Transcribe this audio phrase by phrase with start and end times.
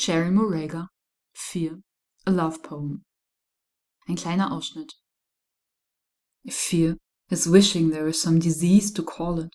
[0.00, 0.88] Cherríe Moraga
[1.34, 1.80] Fear,
[2.26, 3.04] A Love Poem.
[4.08, 4.94] Ein kleiner Ausschnitt.
[6.42, 6.96] If fear
[7.28, 9.50] is wishing there is some disease to call it,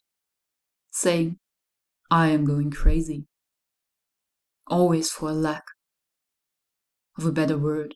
[0.91, 1.37] saying,
[2.11, 3.25] I am going crazy,
[4.67, 5.63] always for a lack
[7.17, 7.95] of a better word,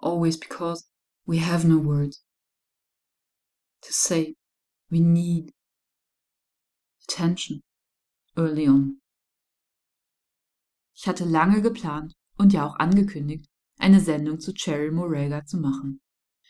[0.00, 0.84] always because
[1.24, 2.22] we have no words
[3.80, 4.34] to say.
[4.90, 5.52] We need
[7.08, 7.62] attention
[8.36, 8.98] early on.
[11.02, 16.00] Ich hatte lange geplant und ja auch angekündigt, eine Sendung zu Cherry Moraga zu machen.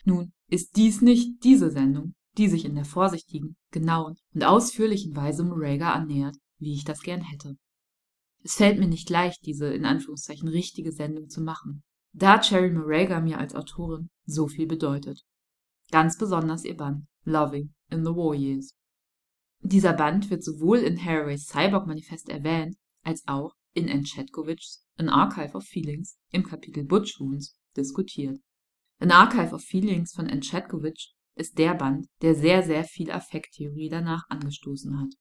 [0.05, 5.43] Nun ist dies nicht diese Sendung, die sich in der vorsichtigen, genauen und ausführlichen Weise
[5.43, 7.57] Moraga annähert, wie ich das gern hätte.
[8.45, 13.21] Es fällt mir nicht leicht, diese in Anführungszeichen richtige Sendung zu machen, da Cherry Moraga
[13.21, 15.23] mir als Autorin so viel bedeutet.
[15.91, 18.75] Ganz besonders ihr Band Loving in the War Years.
[19.63, 25.09] Dieser Band wird sowohl in Haraways Cyborg Manifest erwähnt, als auch in Anne Chetkovichs An
[25.09, 28.39] Archive of Feelings im Kapitel Butch Wounds diskutiert.
[28.99, 33.89] An Archive of Feelings von Anne Chetkovich ist der Band, der sehr, sehr viel Affekttheorie
[33.89, 35.15] danach angestoßen hat.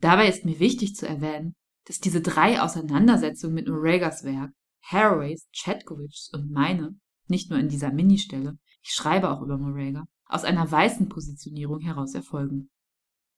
[0.00, 4.52] Dabei ist mir wichtig zu erwähnen, dass diese drei Auseinandersetzungen mit Moregas Werk,
[4.82, 10.44] Haraways, Chetkovichs und meine, nicht nur in dieser Ministelle, ich schreibe auch über Morega, aus
[10.44, 12.70] einer weißen Positionierung heraus erfolgen.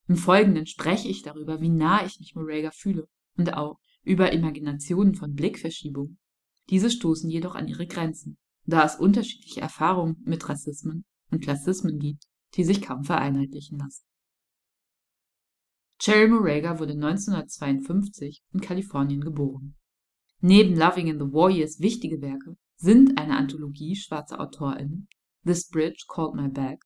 [0.06, 5.14] Im Folgenden spreche ich darüber, wie nah ich mich Morega fühle und auch über Imaginationen
[5.14, 6.18] von Blickverschiebung.
[6.70, 12.24] Diese stoßen jedoch an ihre Grenzen, da es unterschiedliche Erfahrungen mit Rassismen und Klassismen gibt,
[12.54, 14.04] die sich kaum vereinheitlichen lassen.
[15.98, 19.76] Cherry Moraga wurde 1952 in Kalifornien geboren.
[20.40, 25.08] Neben Loving in the Warriors wichtige Werke sind eine Anthologie schwarzer AutorInnen,
[25.44, 26.80] This Bridge Called My Bag,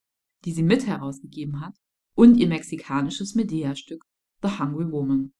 [0.45, 1.75] die sie mit herausgegeben hat,
[2.15, 4.05] und ihr mexikanisches Medea-Stück
[4.43, 5.33] The Hungry Woman.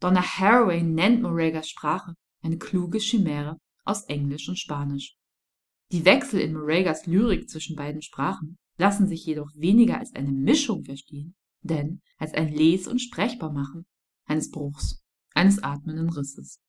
[0.00, 5.16] Donna Haraway nennt Moragas Sprache eine kluge Chimäre aus Englisch und Spanisch.
[5.90, 10.84] Die Wechsel in Moragas Lyrik zwischen beiden Sprachen lassen sich jedoch weniger als eine Mischung
[10.84, 13.86] verstehen, denn als ein Les- und Sprechbarmachen
[14.26, 15.02] eines Bruchs,
[15.34, 16.60] eines atmenden Risses.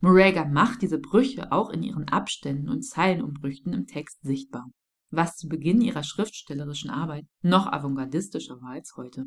[0.00, 4.70] Moraga macht diese Brüche auch in ihren Abständen und Zeilenumbrüchen im Text sichtbar,
[5.10, 9.26] was zu Beginn ihrer schriftstellerischen Arbeit noch avantgardistischer war als heute.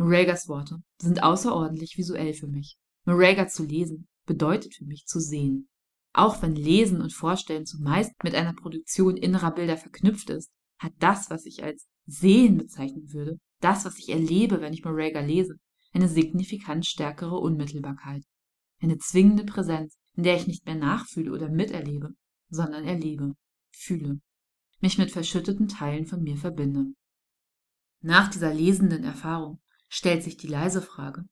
[0.00, 2.78] Moragas Worte sind außerordentlich visuell für mich.
[3.04, 5.68] Moraga zu lesen bedeutet für mich zu sehen.
[6.14, 11.28] Auch wenn Lesen und Vorstellen zumeist mit einer Produktion innerer Bilder verknüpft ist, hat das,
[11.28, 15.56] was ich als Sehen bezeichnen würde, das, was ich erlebe, wenn ich Moraga lese,
[15.92, 18.24] eine signifikant stärkere Unmittelbarkeit.
[18.80, 22.14] Eine zwingende Präsenz, in der ich nicht mehr nachfühle oder miterlebe,
[22.48, 23.34] sondern erlebe,
[23.76, 24.18] fühle,
[24.80, 26.86] mich mit verschütteten Teilen von mir verbinde.
[28.00, 31.26] Nach dieser lesenden Erfahrung stellt sich die leise Frage,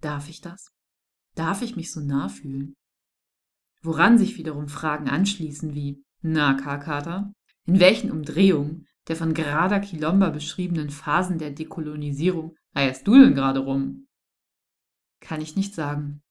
[0.00, 0.70] darf ich das?
[1.34, 2.74] Darf ich mich so nah fühlen?
[3.82, 7.32] Woran sich wiederum Fragen anschließen wie, na, Karkater,
[7.66, 13.60] in welchen Umdrehungen der von Grada Quilomba beschriebenen Phasen der Dekolonisierung eierst du denn gerade
[13.60, 14.06] rum?
[15.20, 16.22] Kann ich nicht sagen.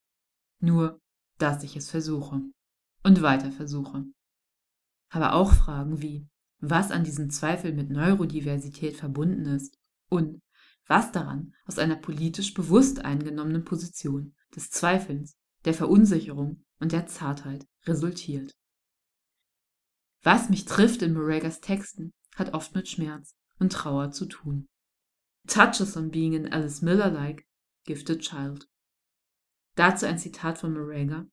[0.60, 1.00] Nur,
[1.38, 2.42] dass ich es versuche
[3.04, 4.06] und weiter versuche.
[5.10, 6.28] Aber auch Fragen wie,
[6.60, 9.78] was an diesem Zweifel mit Neurodiversität verbunden ist
[10.10, 10.42] und
[10.88, 17.68] was daran aus einer politisch bewusst eingenommenen Position des Zweifelns, der Verunsicherung und der Zartheit
[17.86, 18.56] resultiert.
[20.24, 24.68] Was mich trifft in Moragas Texten, hat oft mit Schmerz und Trauer zu tun.
[25.48, 27.46] Touches on being an Alice Miller-like
[27.86, 28.68] gifted child.
[29.76, 31.28] Dazu ein Zitat von Moraga.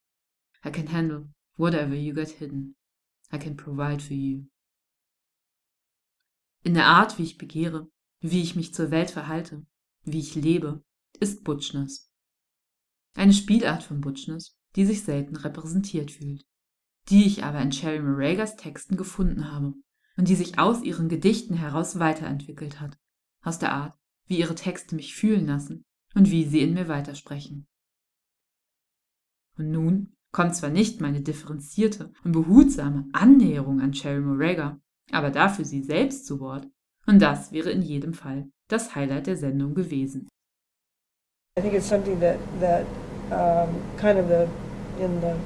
[0.65, 2.77] I can handle whatever you got hidden.
[3.33, 4.47] I can provide for you.
[6.63, 7.89] In der Art, wie ich begehre,
[8.31, 9.67] wie ich mich zur Welt verhalte,
[10.05, 10.83] wie ich lebe,
[11.21, 12.11] ist Butchness.
[13.15, 16.47] Eine Spielart von Butchness, die sich selten repräsentiert fühlt,
[17.11, 19.75] die ich aber in Cherry Moragas Texten gefunden habe
[20.17, 22.99] und die sich aus ihren Gedichten heraus weiterentwickelt hat,
[23.43, 27.69] aus der Art, wie ihre Texte mich fühlen lassen und wie sie in mir weitersprechen.
[29.59, 34.81] Und nun kommt zwar nicht meine differenzierte und behutsame Annäherung an Cherry Moraga,
[35.11, 36.67] aber dafür sie selbst zu Wort,
[37.07, 40.29] und das wäre in jedem Fall das Highlight der Sendung gewesen.
[41.57, 42.85] I think it's something that that
[43.31, 44.49] um, kind of the
[44.99, 45.37] in the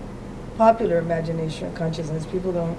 [0.56, 2.76] popular imagination consciousness people don't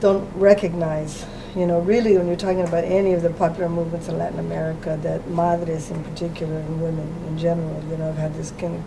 [0.00, 1.26] don't recognize.
[1.56, 4.98] You know, really, when you're talking about any of the popular movements in Latin America,
[5.02, 8.82] that madres in particular and women in general, you know, have had this kind of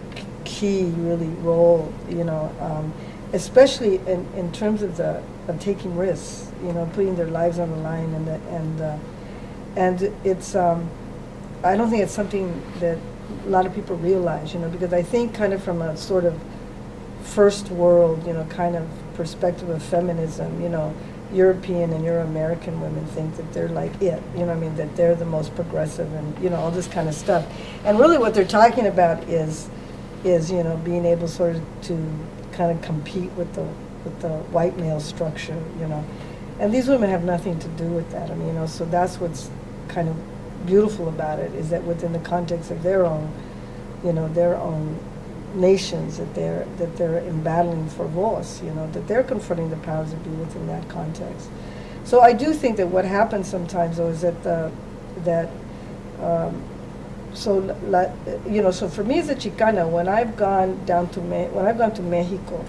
[0.45, 1.91] key, really role.
[2.07, 2.93] You know, um,
[3.33, 6.48] especially in, in terms of the of taking risks.
[6.63, 8.97] You know, putting their lives on the line, and the, and uh,
[9.75, 10.55] and it's.
[10.55, 10.89] Um,
[11.61, 12.97] I don't think it's something that
[13.45, 16.23] a lot of people realize, you know, because I think kind of from a sort
[16.23, 16.39] of
[17.21, 20.95] first world, you know, kind of perspective of feminism, you know,
[21.33, 25.15] European and Euro-American women think that they're like it, you know I mean, that they're
[25.15, 27.45] the most progressive and, you know, all this kind of stuff.
[27.83, 29.69] And really what they're talking about is,
[30.23, 32.19] is, you know, being able sort of to
[32.53, 33.67] kind of compete with the,
[34.05, 36.03] with the white male structure, you know.
[36.59, 39.19] And these women have nothing to do with that, I mean, you know, so that's
[39.19, 39.49] what's
[39.87, 40.15] kind of
[40.65, 43.31] beautiful about it, is that within the context of their own,
[44.03, 44.99] you know, their own
[45.55, 50.11] nations that they're that they're battling for voice, you know, that they're confronting the powers
[50.11, 51.49] that be within that context.
[52.03, 54.71] So I do think that what happens sometimes though is that the,
[55.23, 55.49] that
[56.21, 56.61] um,
[57.33, 58.05] so la,
[58.47, 61.65] you know so for me as a Chicana, when I've gone down to Me- when
[61.65, 62.65] I've gone to Mexico,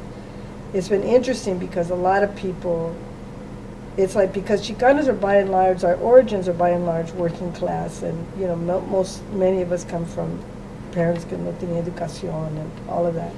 [0.73, 2.95] it's been interesting because a lot of people.
[3.97, 7.53] It's like because Chicanas are by and large, our origins are by and large working
[7.53, 10.39] class, and you know mo- most many of us come from
[10.93, 13.33] parents que no tenían educación and all of that.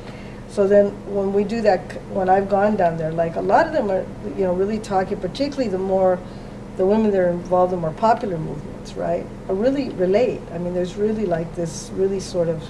[0.52, 3.72] So then when we do that, when I've gone down there, like a lot of
[3.72, 4.04] them are,
[4.36, 6.18] you know, really talking, particularly the more,
[6.76, 10.42] the women that are involved in more popular movements, right, are really relate.
[10.52, 12.62] I mean, there's really like this really sort of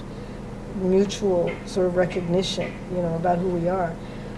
[0.75, 3.93] mutual sort of recognition, you know, about who we are.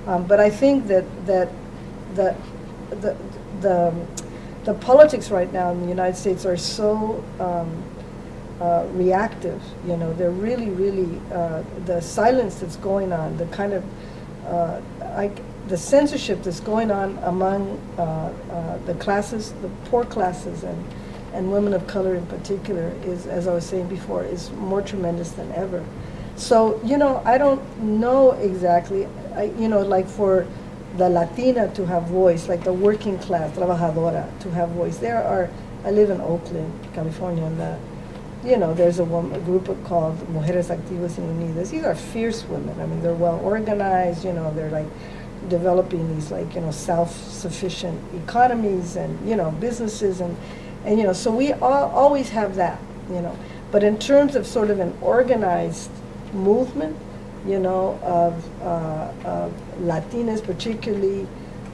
[0.08, 1.50] Um, but I think that, that,
[2.16, 2.36] that
[3.02, 3.18] the,
[3.62, 3.94] the,
[4.64, 7.84] the politics right now in the United States are so um,
[8.60, 9.62] uh, reactive.
[9.86, 13.84] You know, they're really, really uh, the silence that's going on, the kind of
[14.48, 15.32] uh, I,
[15.68, 20.86] the censorship that's going on among uh, uh, the classes, the poor classes, and
[21.34, 25.32] and women of color in particular is, as I was saying before, is more tremendous
[25.32, 25.84] than ever.
[26.38, 29.08] So you know, I don't know exactly.
[29.36, 30.48] I, you know, like for
[30.98, 34.98] the Latina to have voice, like the working class, trabajadora, to have voice.
[34.98, 35.50] There are.
[35.84, 37.78] I live in Oakland, California, and the
[38.46, 41.72] you know, there's a, woman, a group called Mujeres Activas y Unidas.
[41.72, 42.80] These are fierce women.
[42.80, 44.24] I mean, they're well organized.
[44.24, 44.86] You know, they're like
[45.50, 50.36] developing these like you know self-sufficient economies and you know businesses and
[50.84, 52.80] and you know so we all, always have that.
[53.10, 53.38] You know,
[53.72, 55.92] but in terms of sort of an organized
[56.34, 56.98] movement,
[57.46, 61.28] you know, of, uh, of Latinas, particularly,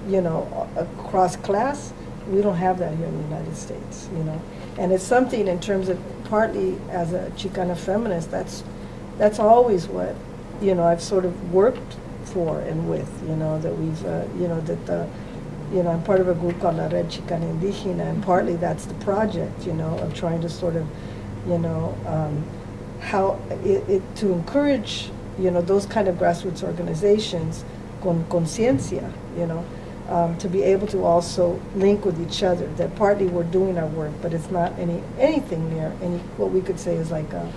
[0.08, 1.94] you know, across class,
[2.28, 4.10] we don't have that here in the United States.
[4.14, 4.42] You know,
[4.78, 8.64] and it's something in terms of partly as a Chicana feminist, that's
[9.18, 10.16] that's always what
[10.62, 11.96] you know I've sort of worked
[12.26, 13.10] for and with.
[13.28, 15.08] You know that we've uh, you know that the
[15.74, 18.86] you know I'm part of a group called La Red Chicana Indígena, and partly that's
[18.86, 19.66] the project.
[19.66, 20.88] You know of trying to sort of
[21.48, 22.44] you know um,
[23.00, 27.64] how it, it to encourage you know those kind of grassroots organizations
[28.02, 29.12] con conciencia.
[29.38, 29.66] You know
[30.12, 32.68] um, to be able to also link with each other.
[32.76, 36.62] That partly we're doing our work, but it's not any anything near any what we
[36.62, 37.52] could say is like a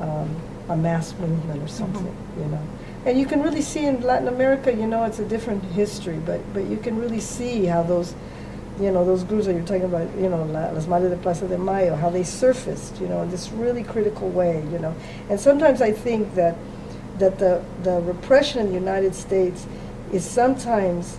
[0.00, 0.36] um,
[0.68, 2.40] a mass movement or something, mm-hmm.
[2.40, 2.62] you know.
[3.04, 6.40] And you can really see in Latin America, you know, it's a different history, but
[6.52, 8.14] but you can really see how those,
[8.78, 11.58] you know, those groups that you're talking about, you know, Las Madres de Plaza de
[11.58, 14.94] Mayo, how they surfaced, you know, in this really critical way, you know.
[15.30, 16.54] And sometimes I think that
[17.18, 19.66] that the the repression in the United States
[20.12, 21.18] is sometimes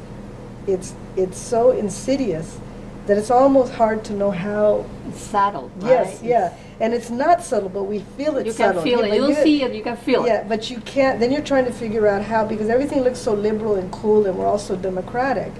[0.67, 2.57] it's it's so insidious
[3.05, 4.85] that it's almost hard to know how.
[5.09, 5.69] It's subtle.
[5.81, 6.23] Yes, right?
[6.23, 8.45] yeah, and it's not subtle, but we feel it.
[8.45, 8.85] you subtle.
[8.85, 9.17] You can feel yeah, it.
[9.17, 9.73] You'll see it.
[9.73, 10.43] You can feel yeah, it.
[10.43, 11.19] Yeah, but you can't.
[11.19, 14.38] Then you're trying to figure out how because everything looks so liberal and cool, and
[14.38, 15.51] we're also democratic,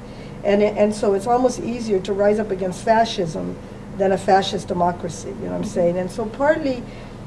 [0.43, 3.57] and it, and so it's almost easier to rise up against fascism
[3.97, 5.29] than a fascist democracy.
[5.29, 5.69] You know what I'm mm-hmm.
[5.69, 5.97] saying?
[5.97, 6.81] And so partly,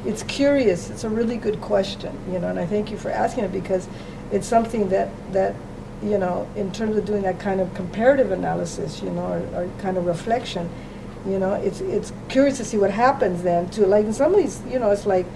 [0.06, 0.90] it's curious.
[0.90, 2.18] It's a really good question.
[2.32, 3.88] You know, and I thank you for asking it because
[4.32, 5.54] it's something that that
[6.02, 9.70] you know, in terms of doing that kind of comparative analysis, you know, or, or,
[9.78, 10.68] kind of reflection,
[11.26, 14.38] you know, it's it's curious to see what happens then to like in some of
[14.38, 15.26] these, you know, it's like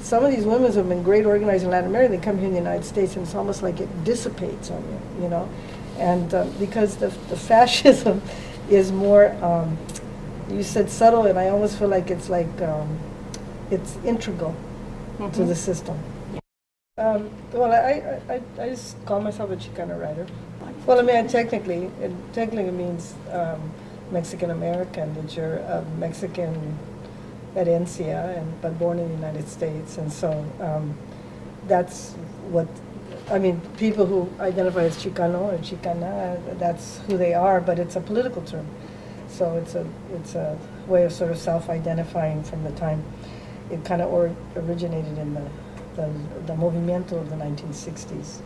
[0.00, 2.52] some of these women have been great organizers in Latin America, they come here in
[2.52, 5.48] the United States and it's almost like it dissipates on you, you know,
[5.98, 8.20] and uh, because the, the fascism
[8.68, 9.78] is more, um,
[10.50, 12.98] you said subtle, and I almost feel like it's like um,
[13.72, 14.54] it's integral
[15.18, 15.30] mm-hmm.
[15.30, 15.98] to the system.
[16.98, 20.26] Um, well, I, I, I just call myself a Chicana writer.
[20.86, 23.72] Well, I mean, I technically, it technically means um,
[24.10, 26.78] Mexican American, that you're of Mexican
[27.54, 30.94] herencia, and but born in the United States, and so um,
[31.66, 32.12] that's
[32.50, 32.68] what.
[33.30, 37.96] I mean, people who identify as Chicano or Chicana, that's who they are, but it's
[37.96, 38.66] a political term.
[39.28, 43.02] So it's a it's a way of sort of self-identifying from the time
[43.72, 45.48] it kind of or originated in the
[45.96, 46.10] the,
[46.46, 48.40] the movimiento of the 1960s.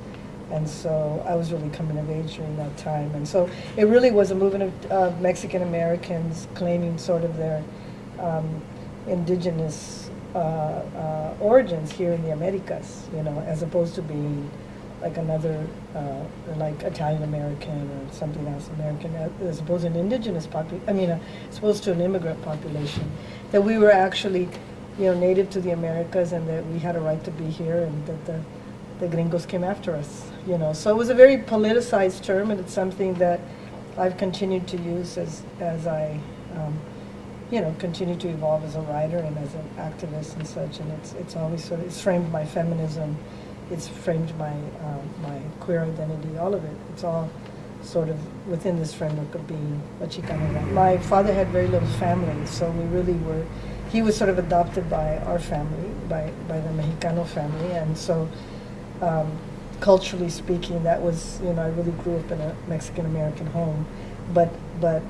[0.50, 3.12] And so I was really coming of age during that time.
[3.14, 7.64] And so it really was a movement of uh, Mexican Americans claiming sort of their
[8.20, 8.62] um,
[9.08, 14.50] indigenous uh, uh, origins here in the Americas, you know, as opposed to being
[15.02, 16.22] like another, uh,
[16.56, 21.10] like Italian American or something else American, as opposed to an indigenous population, I mean,
[21.10, 21.18] uh,
[21.48, 23.10] as opposed to an immigrant population,
[23.50, 24.48] that we were actually,
[24.98, 27.78] you know, native to the Americas and that we had a right to be here
[27.78, 28.40] and that the,
[29.00, 30.72] the gringos came after us, you know.
[30.72, 33.40] So it was a very politicized term and it's something that
[33.98, 36.18] I've continued to use as, as I,
[36.54, 36.78] um,
[37.50, 40.80] you know, continue to evolve as a writer and as an activist and such.
[40.80, 43.16] And it's, it's always sort of, it's framed my feminism
[43.70, 46.76] it's framed my uh, my queer identity, all of it.
[46.92, 47.28] It's all
[47.82, 50.70] sort of within this framework of being a Chicana.
[50.72, 53.44] My father had very little family, so we really were.
[53.90, 58.28] He was sort of adopted by our family, by by the Mexicano family, and so.
[59.00, 59.38] Um,
[59.80, 63.86] culturally speaking, that was you know I really grew up in a Mexican American home,
[64.32, 64.48] but
[64.80, 65.02] but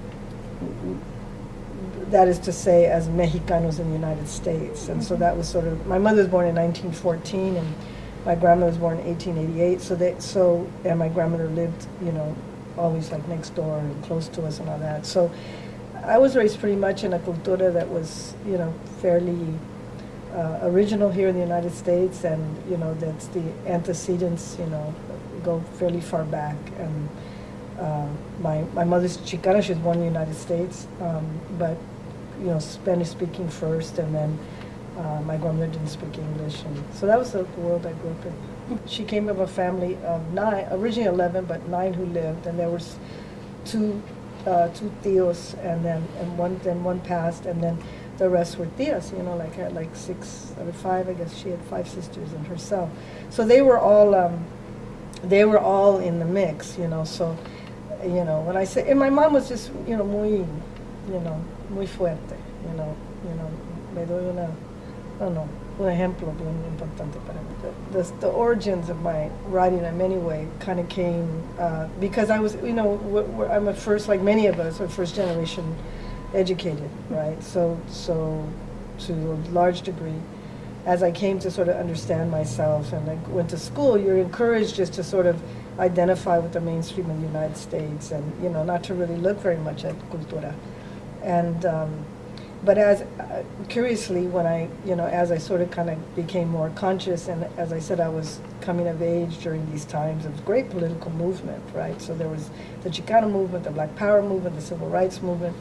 [2.11, 5.23] that is to say as Mexicanos in the United States, and so mm-hmm.
[5.23, 7.75] that was sort of my mother was born in 1914 and
[8.25, 12.35] my grandmother was born in 1888, so they so and my grandmother lived, you know,
[12.77, 15.07] always like next door and close to us and all that.
[15.07, 15.31] So
[16.07, 18.73] I was raised pretty much in a cultura that was, you know,
[19.03, 19.53] fairly
[20.33, 24.95] uh, original here in the United States, and you know that's the antecedents, you know,
[25.43, 26.57] go fairly far back.
[26.79, 27.09] And
[27.81, 28.09] uh,
[28.41, 31.27] my my mother's Chicana; she was born in the United States, um,
[31.59, 31.77] but
[32.39, 34.39] you know, Spanish speaking first, and then
[34.99, 38.27] uh, my grandmother didn't speak English, and so that was the world I grew up
[38.27, 38.79] in.
[38.87, 42.71] She came of a family of nine, originally eleven, but nine who lived, and there
[42.71, 42.97] was
[43.65, 44.01] two,
[44.47, 47.79] uh, two tios, and then and one then one passed, and then
[48.19, 49.17] the rest were tias.
[49.17, 51.09] You know, like had like six of five.
[51.09, 52.91] I guess she had five sisters and herself.
[53.31, 54.45] So they were all, um,
[55.23, 56.79] they were all in the mix.
[56.79, 57.37] You know, so,
[58.03, 61.45] you know, when I say, and my mom was just, you know, muy, you know,
[61.71, 62.37] muy fuerte.
[62.69, 63.51] You know, you know,
[63.95, 64.51] me doy una
[65.21, 67.93] no, no, un ejemplo bien importante para mí.
[67.93, 72.31] The, the, the origins of my writing in many ways kind of came uh, because
[72.31, 72.99] I was, you know,
[73.51, 75.77] I'm a first, like many of us, a first generation
[76.35, 77.43] educated, right?
[77.43, 78.47] So, so
[79.01, 80.21] to a large degree,
[80.87, 84.77] as I came to sort of understand myself and I went to school, you're encouraged
[84.77, 85.43] just to sort of
[85.79, 89.39] identify with the mainstream in the United States and, you know, not to really look
[89.41, 90.55] very much at cultura.
[91.23, 92.05] And, um,
[92.65, 96.49] but as uh, curiously, when I, you know, as I sort of kind of became
[96.49, 100.45] more conscious, and as I said, I was coming of age during these times of
[100.45, 102.01] great political movement, right?
[102.01, 102.51] So there was
[102.83, 105.57] the Chicano movement, the Black Power movement, the Civil Rights movement,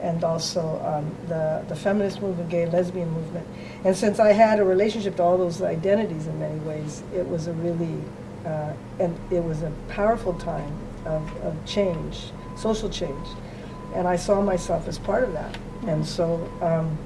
[0.00, 3.46] and also um, the the feminist movement, gay lesbian movement.
[3.84, 7.46] And since I had a relationship to all those identities in many ways, it was
[7.46, 8.02] a really
[8.44, 13.28] uh, and it was a powerful time of, of change, social change,
[13.94, 15.56] and I saw myself as part of that.
[15.86, 16.96] And so, um,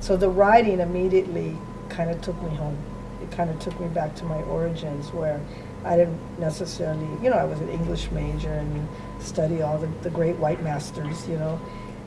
[0.00, 1.56] so the writing immediately
[1.88, 2.76] kind of took me home.
[3.22, 5.40] It kind of took me back to my origins where
[5.84, 8.88] I didn't necessarily, you know, I was an English major and
[9.20, 11.60] study all the, the great white masters, you know,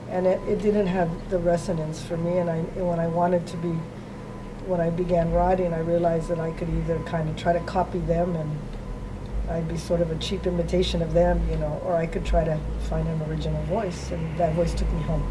[0.09, 2.37] and it, it didn't have the resonance for me.
[2.37, 3.69] And, I, and when I wanted to be,
[4.67, 7.99] when I began writing, I realized that I could either kind of try to copy
[7.99, 8.59] them and
[9.51, 12.43] I'd be sort of a cheap imitation of them, you know, or I could try
[12.43, 15.27] to find an original voice, and that voice took me home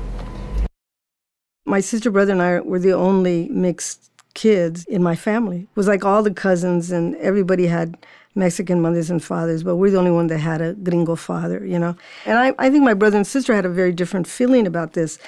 [1.70, 5.60] my sister, brother, and I were the only mixed kids in my family.
[5.60, 7.96] It was like all the cousins and everybody had
[8.34, 11.78] Mexican mothers and fathers, but we're the only one that had a gringo father, you
[11.78, 11.96] know?
[12.26, 15.18] And I, I think my brother and sister had a very different feeling about this.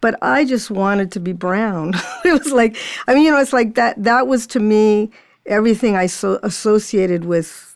[0.00, 1.94] But I just wanted to be brown.
[2.24, 5.10] it was like, I mean, you know, it's like that, that was to me
[5.46, 7.71] everything I so associated with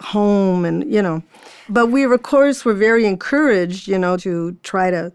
[0.00, 1.22] home and, you know.
[1.68, 5.12] But we, of course, were very encouraged, you know, to try to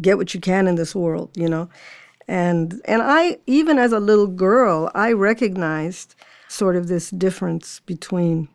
[0.00, 1.68] get what you can in this world, you know.
[2.28, 6.14] And and I even as a little girl, I recognized
[6.48, 8.48] sort of this difference between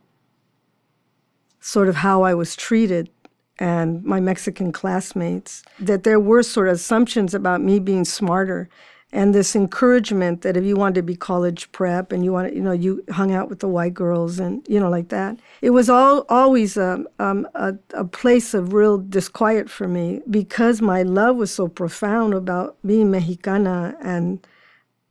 [1.59, 3.09] sort of how I was treated
[3.57, 8.69] and my Mexican classmates, that there were sort of assumptions about me being smarter
[9.15, 12.61] and this encouragement that if you wanted to be college prep and you wanted, you
[12.61, 15.39] know, you hung out with the white girls and you know like that.
[15.61, 20.81] It was all always um, um, a, a place of real disquiet for me because
[20.81, 24.45] my love was so profound about being Mexicana, and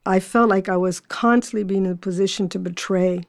[0.05, 3.23] I felt like I was constantly being in a position to betray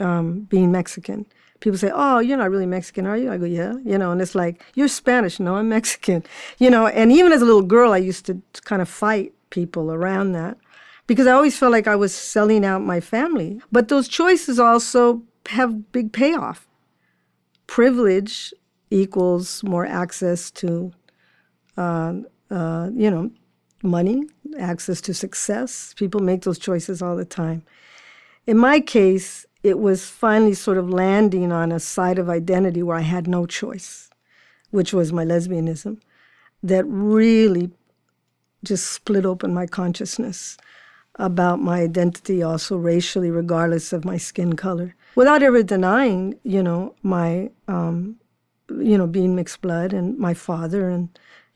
[0.00, 1.24] um, being Mexican
[1.60, 4.20] people say, "Oh, you're not really Mexican, are you?" I go, "Yeah," you know, and
[4.20, 6.22] it's like, "You're Spanish." No, I'm Mexican,
[6.58, 6.86] you know.
[6.86, 10.58] And even as a little girl, I used to kind of fight people around that
[11.08, 13.60] because I always felt like I was selling out my family.
[13.72, 16.68] But those choices also have big payoff.
[17.66, 18.52] Privilege
[18.90, 20.92] equals more access to,
[21.76, 22.14] uh,
[22.50, 23.30] uh, you know,
[23.82, 24.24] money,
[24.58, 25.94] access to success.
[25.96, 27.62] People make those choices all the time.
[28.46, 32.96] In my case, it was finally sort of landing on a side of identity where
[32.96, 34.10] I had no choice,
[34.70, 36.00] which was my lesbianism,
[36.62, 37.70] that really
[38.64, 40.56] just split open my consciousness
[41.16, 46.94] about my identity, also racially, regardless of my skin color, without ever denying, you know,
[47.02, 48.16] my, um,
[48.70, 51.08] you know, being mixed blood and my father and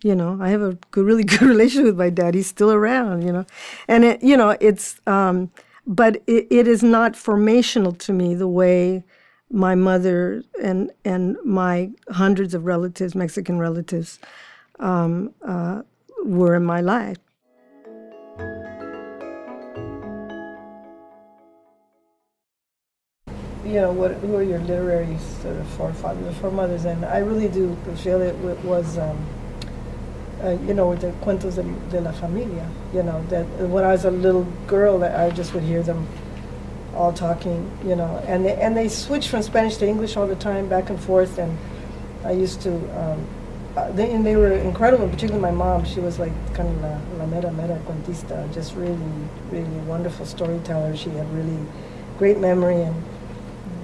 [0.04, 2.34] you know i have a good, really good relationship with my dad.
[2.34, 3.46] He's still around you know.
[3.88, 5.50] And it you know it's um,
[5.86, 9.04] but it, it is not formational to me the way
[9.50, 14.18] my mother and and my hundreds of relatives mexican relatives
[14.80, 15.82] um, uh,
[16.24, 17.18] were in my life
[23.72, 26.84] you know, what, who are your literary sort of forefathers or foremothers?
[26.84, 29.24] And I really do feel it was, um,
[30.42, 32.68] uh, you know, the cuentos de, de, la familia.
[32.92, 36.06] You know, that when I was a little girl, I just would hear them
[36.94, 37.70] all talking.
[37.84, 40.90] You know, and they, and they switched from Spanish to English all the time, back
[40.90, 41.38] and forth.
[41.38, 41.56] And
[42.24, 43.26] I used to, um,
[43.76, 45.08] uh, they, and they were incredible.
[45.08, 48.98] Particularly my mom, she was like kind of la, la mera mera cuentista, just really,
[49.50, 50.96] really wonderful storyteller.
[50.96, 51.58] She had really
[52.18, 52.94] great memory and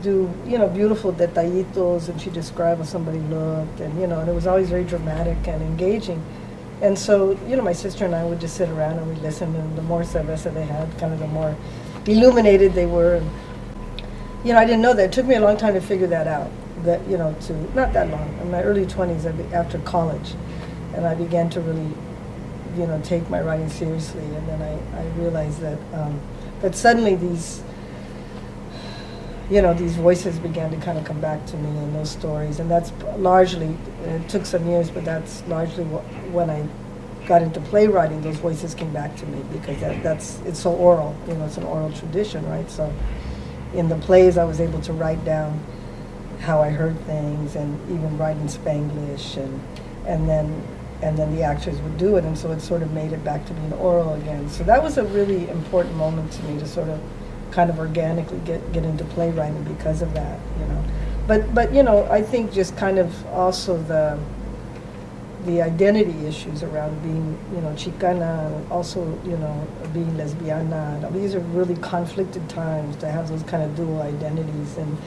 [0.02, 4.28] do you know beautiful detallitos and she described how somebody looked and you know and
[4.28, 6.22] it was always very dramatic and engaging
[6.82, 9.54] and so you know my sister and i would just sit around and we'd listen
[9.56, 11.56] and the more cerveza they had kind of the more
[12.06, 13.30] illuminated they were and
[14.44, 16.28] you know i didn't know that it took me a long time to figure that
[16.28, 16.50] out
[16.84, 20.34] that you know to not that long in my early 20s after college
[20.94, 21.90] and i began to really
[22.76, 26.20] you know take my writing seriously and then i, I realized that um,
[26.60, 27.62] that suddenly these
[29.50, 32.60] you know, these voices began to kind of come back to me in those stories.
[32.60, 36.66] And that's largely, it took some years, but that's largely what, when I
[37.26, 41.16] got into playwriting, those voices came back to me because that, that's, it's so oral,
[41.26, 42.70] you know, it's an oral tradition, right?
[42.70, 42.92] So
[43.72, 45.58] in the plays, I was able to write down
[46.40, 49.60] how I heard things and even write in Spanglish and,
[50.06, 50.62] and then
[51.00, 53.46] and then the actors would do it and so it sort of made it back
[53.46, 54.48] to being oral again.
[54.48, 57.00] So that was a really important moment to me to sort of
[57.52, 60.84] kind of organically get, get into playwriting because of that, you know.
[61.28, 64.18] But but you know, I think just kind of also the
[65.44, 71.12] the identity issues around being, you know, Chicana, also, you know, being lesbiana.
[71.12, 74.76] These are really conflicted times to have those kind of dual identities.
[74.76, 74.98] And,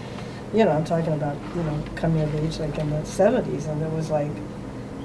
[0.53, 3.81] you know, I'm talking about, you know, coming of age like in the 70s, and
[3.81, 4.31] there was like,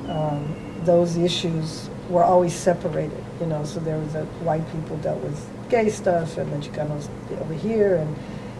[0.09, 0.55] um,
[0.85, 5.49] those issues were always separated, you know, so there was a white people dealt with
[5.69, 7.09] gay stuff and the Chicanos
[7.41, 8.17] over here and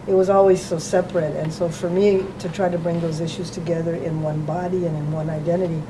[0.07, 1.35] it was always so separate.
[1.37, 4.97] And so for me to try to bring those issues together in one body and
[4.97, 5.81] in one identity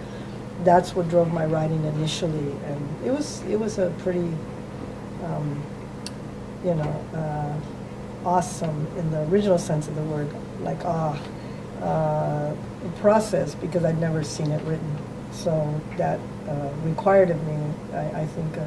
[0.64, 2.52] that's what drove my writing initially.
[2.66, 4.32] And it was it was a pretty
[5.24, 5.62] um,
[6.64, 10.30] you know uh, awesome in the original sense of the word
[10.62, 11.20] like ah
[11.82, 12.54] uh,
[13.00, 14.98] process because I'd never seen it written
[15.32, 17.58] so that uh, required of me
[17.93, 18.58] I, I think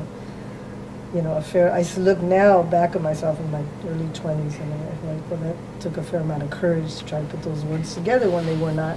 [1.15, 4.73] you know, a fair, I look now back at myself in my early 20s and
[4.73, 7.43] I feel like, well, that took a fair amount of courage to try to put
[7.43, 8.97] those words together when they were not,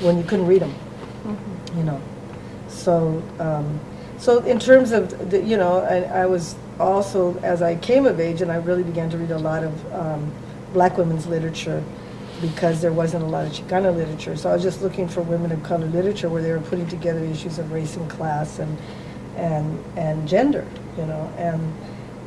[0.00, 0.74] when you couldn't read them,
[1.24, 1.78] mm-hmm.
[1.78, 2.00] you know.
[2.68, 3.80] So, um,
[4.18, 8.20] so in terms of, the, you know, I, I, was also, as I came of
[8.20, 10.32] age and I really began to read a lot of um,
[10.72, 11.82] black women's literature
[12.40, 14.36] because there wasn't a lot of Chicana literature.
[14.36, 17.24] So I was just looking for women of color literature where they were putting together
[17.24, 18.78] issues of race and class and,
[19.36, 20.66] and, and gender
[20.98, 21.74] you know, and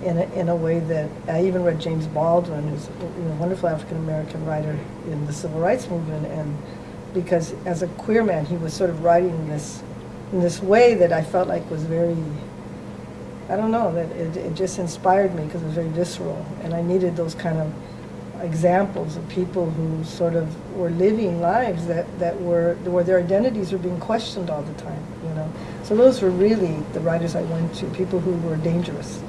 [0.04, 3.98] in a, in a way that I even read James Baldwin, who's a wonderful African
[3.98, 6.58] American writer in the civil rights movement, and
[7.14, 9.84] because as a queer man, he was sort of writing in this
[10.32, 12.18] in this way that I felt like was very
[13.50, 16.74] I don't know that it, it just inspired me because it was very visceral, and
[16.74, 17.72] I needed those kind of
[18.44, 23.72] examples of people who sort of were living lives that, that were where their identities
[23.72, 25.52] were being questioned all the time, you know.
[25.84, 29.22] So those were really the writers I went to, people who were dangerous,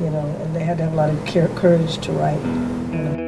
[0.00, 2.40] you know, and they had to have a lot of courage to write.
[2.42, 3.26] You know.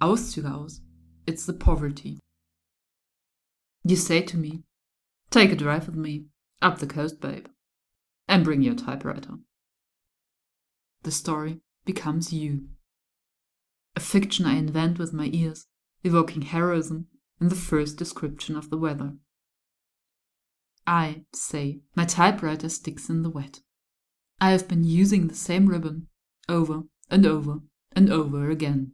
[0.00, 0.80] Auszüge aus.
[1.26, 2.18] It's the poverty.
[3.84, 4.62] You say to me,
[5.30, 6.26] Take a drive with me,
[6.60, 7.46] up the coast, babe,
[8.28, 9.34] and bring your typewriter.
[11.02, 12.68] The story becomes you.
[13.96, 15.66] A fiction I invent with my ears,
[16.02, 17.06] evoking heroism
[17.40, 19.14] in the first description of the weather.
[20.86, 23.60] I say my typewriter sticks in the wet.
[24.40, 26.08] I have been using the same ribbon
[26.48, 27.60] over and over
[27.92, 28.92] and over again.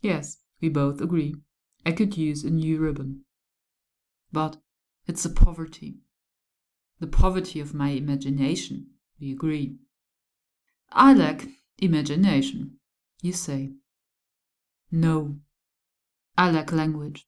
[0.00, 1.34] Yes, we both agree.
[1.84, 3.24] I could use a new ribbon.
[4.32, 4.56] But
[5.06, 5.98] it's the poverty.
[6.98, 8.88] The poverty of my imagination,
[9.20, 9.76] we agree.
[10.90, 11.46] I lack
[11.78, 12.78] imagination,
[13.22, 13.72] you say.
[14.90, 15.40] No,
[16.38, 17.26] I lack language.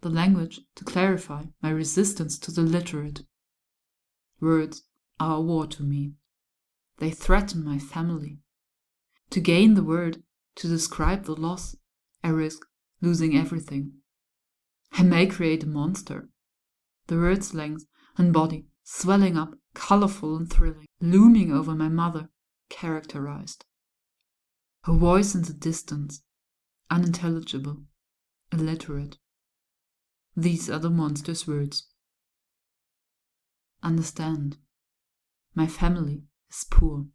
[0.00, 3.22] The language to clarify my resistance to the literate.
[4.40, 4.84] Words
[5.18, 6.12] are a war to me.
[6.98, 8.38] They threaten my family.
[9.30, 10.22] To gain the word
[10.56, 11.76] to describe the loss,
[12.22, 12.64] I risk
[13.00, 13.94] losing everything.
[14.92, 16.28] I may create a monster.
[17.08, 22.28] The word's length and body swelling up, colorful and thrilling, looming over my mother,
[22.68, 23.64] characterized.
[24.84, 26.22] Her voice in the distance,
[26.90, 27.82] unintelligible,
[28.52, 29.18] illiterate.
[30.36, 31.88] These are the monster's words.
[33.82, 34.58] Understand,
[35.54, 37.06] my family is poor.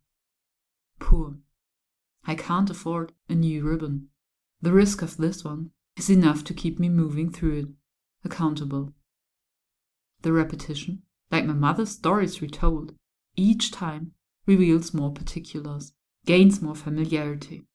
[1.00, 1.38] Poor.
[2.26, 4.10] I can't afford a new ribbon.
[4.62, 7.68] The risk of this one is enough to keep me moving through it,
[8.24, 8.94] accountable.
[10.24, 12.96] The repetition, like my mother's stories retold,
[13.36, 14.14] each time
[14.46, 15.94] reveals more particulars,
[16.26, 17.68] gains more familiarity.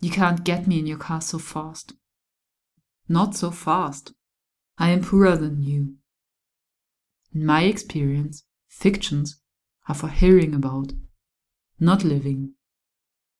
[0.00, 1.92] You can't get me in your car so fast.
[3.08, 4.14] Not so fast.
[4.78, 5.96] I am poorer than you.
[7.34, 9.40] In my experience, fictions
[9.88, 10.92] are for hearing about,
[11.78, 12.54] not living.